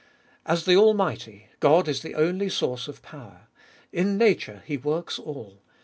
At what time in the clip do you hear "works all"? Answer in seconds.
4.75-5.61